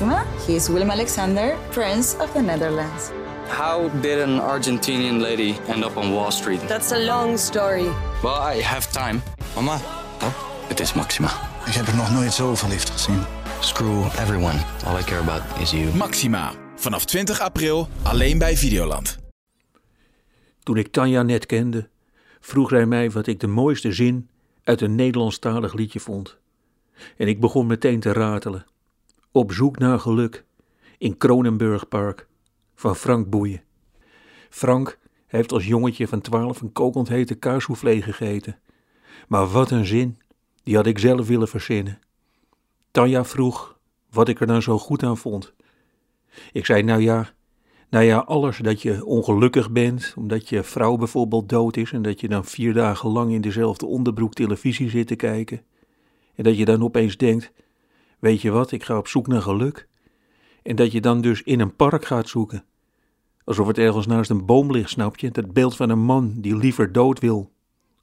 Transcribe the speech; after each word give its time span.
Maxima. 0.00 0.24
He 0.46 0.54
is 0.54 0.68
Willem 0.68 0.90
Alexander, 0.90 1.56
Prince 1.70 2.16
of 2.20 2.32
the 2.32 2.40
Netherlands. 2.40 3.10
How 3.48 3.88
did 4.00 4.20
an 4.20 4.40
Argentinian 4.40 5.20
lady 5.20 5.54
end 5.66 5.84
up 5.84 5.96
on 5.96 6.12
Wall 6.12 6.30
Street? 6.30 6.60
That's 6.68 6.92
a 6.92 6.98
long 6.98 7.38
story. 7.38 7.88
Well, 8.22 8.56
I 8.56 8.62
have 8.62 8.92
time. 8.92 9.20
Mama, 9.54 9.78
Het 10.68 10.80
is 10.80 10.92
Maxima. 10.94 11.28
ik 11.66 11.72
heb 11.72 11.86
er 11.86 11.96
nog 11.96 12.12
nooit 12.12 12.32
zo 12.32 12.54
verliefd 12.54 12.90
gezien. 12.90 13.22
Screw 13.60 14.04
everyone. 14.04 14.58
All 14.86 14.98
I 14.98 15.02
care 15.02 15.20
about 15.20 15.42
is 15.60 15.70
you. 15.70 15.94
Maxima. 15.96 16.52
Vanaf 16.76 17.04
20 17.04 17.40
april 17.40 17.88
alleen 18.02 18.38
bij 18.38 18.56
Videoland. 18.56 19.18
Toen 20.62 20.76
ik 20.76 20.92
Tanja 20.92 21.22
net 21.22 21.46
kende, 21.46 21.88
vroeg 22.40 22.70
hij 22.70 22.86
mij 22.86 23.10
wat 23.10 23.26
ik 23.26 23.40
de 23.40 23.46
mooiste 23.46 23.92
zin 23.92 24.28
uit 24.64 24.80
een 24.80 24.94
Nederlandstalig 24.94 25.74
liedje 25.74 26.00
vond. 26.00 26.36
En 27.16 27.28
ik 27.28 27.40
begon 27.40 27.66
meteen 27.66 28.00
te 28.00 28.12
ratelen. 28.12 28.66
Op 29.38 29.52
zoek 29.52 29.78
naar 29.78 30.00
geluk 30.00 30.44
in 30.98 31.16
Kronenburg 31.16 31.88
Park 31.88 32.26
van 32.74 32.96
Frank 32.96 33.30
Boeien. 33.30 33.62
Frank 34.50 34.98
heeft 35.26 35.52
als 35.52 35.66
jongetje 35.66 36.08
van 36.08 36.20
twaalf 36.20 36.60
een 36.60 36.72
kokend 36.72 37.08
hete 37.08 37.34
kaassoufflé 37.34 38.02
gegeten. 38.02 38.58
Maar 39.28 39.46
wat 39.46 39.70
een 39.70 39.86
zin, 39.86 40.18
die 40.62 40.76
had 40.76 40.86
ik 40.86 40.98
zelf 40.98 41.26
willen 41.26 41.48
verzinnen. 41.48 41.98
Tanja 42.90 43.24
vroeg 43.24 43.78
wat 44.10 44.28
ik 44.28 44.40
er 44.40 44.46
nou 44.46 44.60
zo 44.60 44.78
goed 44.78 45.02
aan 45.02 45.16
vond. 45.16 45.54
Ik 46.52 46.66
zei, 46.66 46.82
nou 46.82 47.00
ja, 47.00 47.30
nou 47.90 48.04
ja, 48.04 48.18
alles 48.18 48.58
dat 48.58 48.82
je 48.82 49.04
ongelukkig 49.04 49.70
bent, 49.70 50.14
omdat 50.16 50.48
je 50.48 50.62
vrouw 50.62 50.96
bijvoorbeeld 50.96 51.48
dood 51.48 51.76
is 51.76 51.92
en 51.92 52.02
dat 52.02 52.20
je 52.20 52.28
dan 52.28 52.44
vier 52.44 52.74
dagen 52.74 53.10
lang 53.10 53.32
in 53.32 53.40
dezelfde 53.40 53.86
onderbroek 53.86 54.34
televisie 54.34 54.90
zit 54.90 55.06
te 55.06 55.16
kijken. 55.16 55.62
En 56.34 56.44
dat 56.44 56.58
je 56.58 56.64
dan 56.64 56.82
opeens 56.82 57.16
denkt, 57.16 57.52
weet 58.18 58.40
je 58.40 58.50
wat, 58.50 58.72
ik 58.72 58.84
ga 58.84 58.98
op 58.98 59.08
zoek 59.08 59.26
naar 59.26 59.42
geluk. 59.42 59.88
En 60.62 60.76
dat 60.76 60.92
je 60.92 61.00
dan 61.00 61.20
dus 61.20 61.42
in 61.42 61.60
een 61.60 61.76
park 61.76 62.04
gaat 62.04 62.28
zoeken. 62.28 62.64
Alsof 63.44 63.66
het 63.66 63.78
ergens 63.78 64.06
naast 64.06 64.30
een 64.30 64.46
boom 64.46 64.70
ligt, 64.70 64.90
snap 64.90 65.16
je? 65.16 65.30
Dat 65.30 65.52
beeld 65.52 65.76
van 65.76 65.90
een 65.90 65.98
man 65.98 66.34
die 66.36 66.56
liever 66.56 66.92
dood 66.92 67.18
wil. 67.18 67.52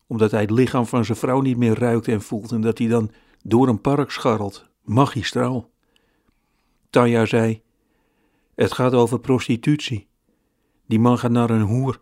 Omdat 0.07 0.31
hij 0.31 0.41
het 0.41 0.51
lichaam 0.51 0.85
van 0.85 1.05
zijn 1.05 1.17
vrouw 1.17 1.41
niet 1.41 1.57
meer 1.57 1.79
ruikt 1.79 2.07
en 2.07 2.21
voelt. 2.21 2.51
En 2.51 2.61
dat 2.61 2.77
hij 2.77 2.87
dan 2.87 3.11
door 3.43 3.67
een 3.67 3.81
park 3.81 4.11
scharrelt. 4.11 4.69
Magistraal. 4.81 5.71
Tanja 6.89 7.25
zei, 7.25 7.61
het 8.55 8.71
gaat 8.71 8.93
over 8.93 9.19
prostitutie. 9.19 10.07
Die 10.87 10.99
man 10.99 11.17
gaat 11.17 11.31
naar 11.31 11.49
een 11.49 11.61
hoer. 11.61 12.01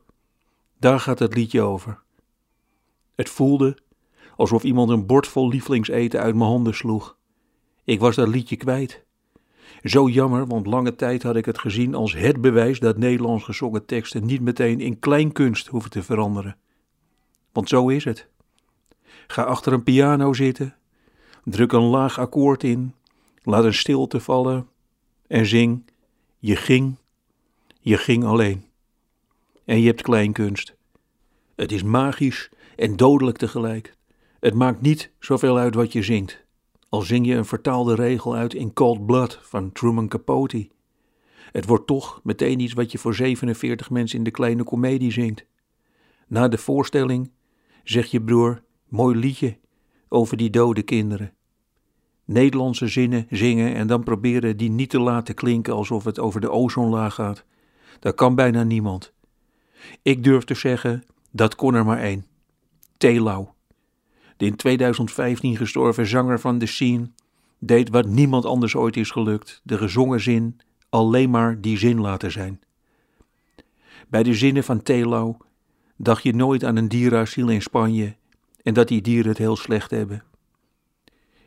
Daar 0.80 1.00
gaat 1.00 1.20
het 1.20 1.36
liedje 1.36 1.61
over. 1.61 2.03
Het 3.16 3.30
voelde 3.30 3.77
alsof 4.36 4.64
iemand 4.64 4.89
een 4.89 5.05
bord 5.05 5.27
vol 5.27 5.50
lievelingseten 5.50 6.20
uit 6.20 6.36
mijn 6.36 6.50
handen 6.50 6.73
sloeg. 6.73 7.17
Ik 7.84 8.00
was 8.00 8.16
dat 8.16 8.28
liedje 8.28 8.56
kwijt. 8.56 9.03
Zo 9.84 10.09
jammer, 10.09 10.48
want 10.48 10.66
lange 10.66 10.95
tijd 10.95 11.23
had 11.23 11.36
ik 11.36 11.45
het 11.45 11.59
gezien 11.59 11.95
als 11.95 12.14
het 12.14 12.42
bewijs 12.42 12.80
dat 12.80 12.98
Nederlands 12.98 13.44
gezongen 13.44 13.86
teksten 13.86 14.26
niet 14.26 14.42
meteen 14.42 14.80
in 14.80 15.00
kleinkunst 15.00 15.67
hoeven 15.67 15.89
te 15.92 16.04
veranderen. 16.04 16.58
Want 17.52 17.70
zo 17.70 17.88
is 17.88 18.04
het. 18.04 18.28
Ga 19.28 19.44
achter 19.44 19.73
een 19.73 19.84
piano 19.84 20.34
zitten, 20.34 20.76
druk 21.44 21.72
een 21.72 21.81
laag 21.81 22.20
akkoord 22.20 22.64
in, 22.64 22.94
laat 23.44 23.64
een 23.64 23.73
stilte 23.73 24.20
vallen 24.20 24.67
en 25.28 25.45
zing. 25.45 25.84
Je 26.39 26.56
ging, 26.56 26.95
je 27.80 27.98
ging 27.98 28.23
alleen. 28.23 28.66
En 29.66 29.80
je 29.80 29.88
hebt 29.88 30.02
kleinkunst. 30.02 30.76
Het 31.56 31.72
is 31.72 31.84
magisch 31.84 32.50
en 32.76 32.95
dodelijk 32.95 33.38
tegelijk. 33.38 33.95
Het 34.39 34.54
maakt 34.54 34.81
niet 34.81 35.11
zoveel 35.20 35.58
uit 35.58 35.76
wat 35.76 35.92
je 35.92 36.04
zingt. 36.04 36.44
Al 36.94 37.02
zing 37.02 37.25
je 37.25 37.36
een 37.36 37.45
vertaalde 37.45 37.95
regel 37.95 38.36
uit 38.36 38.53
in 38.53 38.73
Cold 38.73 39.05
Blood 39.05 39.39
van 39.41 39.72
Truman 39.72 40.08
Capote. 40.08 40.67
Het 41.52 41.66
wordt 41.66 41.88
toch 41.88 42.19
meteen 42.23 42.59
iets 42.59 42.73
wat 42.73 42.91
je 42.91 42.97
voor 42.97 43.16
47 43.16 43.89
mensen 43.89 44.17
in 44.17 44.23
de 44.23 44.31
kleine 44.31 44.63
komedie 44.63 45.11
zingt. 45.11 45.45
Na 46.27 46.47
de 46.47 46.58
voorstelling 46.58 47.31
zegt 47.83 48.11
je 48.11 48.21
broer, 48.21 48.64
mooi 48.87 49.15
liedje 49.15 49.58
over 50.08 50.37
die 50.37 50.49
dode 50.49 50.82
kinderen. 50.82 51.33
Nederlandse 52.26 52.87
zinnen 52.87 53.26
zingen 53.30 53.76
en 53.76 53.87
dan 53.87 54.03
proberen 54.03 54.58
die 54.58 54.70
niet 54.70 54.89
te 54.89 54.99
laten 54.99 55.36
klinken 55.36 55.73
alsof 55.73 56.03
het 56.03 56.20
over 56.20 56.42
de 56.42 56.52
ozonlaag 56.52 57.14
gaat. 57.14 57.45
Dat 57.99 58.15
kan 58.15 58.36
bijna 58.36 58.64
niemand. 58.64 59.14
Ik 60.02 60.23
durf 60.23 60.43
te 60.43 60.55
zeggen, 60.55 61.03
dat 61.32 61.55
kon 61.55 61.73
er 61.73 61.86
maar 61.86 61.99
één. 61.99 62.26
Telau. 62.98 63.48
De 64.43 64.49
in 64.49 64.55
2015 64.55 65.58
gestorven 65.58 66.08
zanger 66.08 66.39
van 66.39 66.59
The 66.59 66.65
Scene 66.65 67.11
deed 67.59 67.89
wat 67.89 68.05
niemand 68.05 68.45
anders 68.45 68.76
ooit 68.76 68.98
is 68.98 69.11
gelukt: 69.11 69.61
de 69.64 69.77
gezongen 69.77 70.20
zin 70.20 70.59
alleen 70.89 71.30
maar 71.30 71.61
die 71.61 71.77
zin 71.77 71.99
laten 71.99 72.31
zijn. 72.31 72.61
Bij 74.08 74.23
de 74.23 74.33
zinnen 74.33 74.64
van 74.64 74.83
Telau 74.83 75.36
dacht 75.98 76.23
je 76.23 76.36
nooit 76.36 76.64
aan 76.64 76.76
een 76.76 76.87
dierenasiel 76.87 77.49
in 77.49 77.61
Spanje 77.61 78.15
en 78.64 78.73
dat 78.73 78.87
die 78.87 79.02
dieren 79.02 79.30
het 79.30 79.37
heel 79.37 79.55
slecht 79.55 79.92
hebben. 79.92 80.23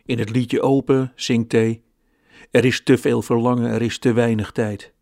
In 0.05 0.19
het 0.19 0.31
liedje 0.31 0.63
Open 0.63 1.13
zingt 1.15 1.53
hij: 1.53 1.83
Er 2.51 2.65
is 2.65 2.83
te 2.83 2.99
veel 2.99 3.23
verlangen, 3.23 3.71
er 3.71 3.83
is 3.83 3.99
te 3.99 4.13
weinig 4.13 4.53
tijd. 4.53 4.93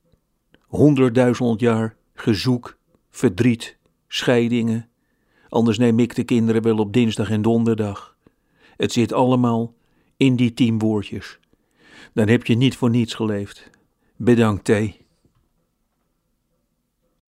Honderdduizend 0.60 1.60
jaar 1.60 1.96
gezoek, 2.14 2.78
verdriet, 3.10 3.76
scheidingen. 4.08 4.88
Anders 5.54 5.78
neem 5.78 5.98
ik 5.98 6.14
de 6.14 6.24
kinderen 6.24 6.62
wel 6.62 6.78
op 6.78 6.92
dinsdag 6.92 7.30
en 7.30 7.42
donderdag. 7.42 8.16
Het 8.76 8.92
zit 8.92 9.12
allemaal 9.12 9.74
in 10.16 10.36
die 10.36 10.54
tien 10.54 10.78
woordjes. 10.78 11.38
Dan 12.12 12.28
heb 12.28 12.46
je 12.46 12.54
niet 12.54 12.76
voor 12.76 12.90
niets 12.90 13.14
geleefd. 13.14 13.70
Bedankt, 14.16 14.64
Thee. 14.64 15.03